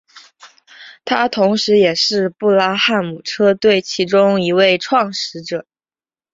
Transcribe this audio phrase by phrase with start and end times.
[1.05, 5.67] 他同时也是布拉汉姆车队其中一位创始者。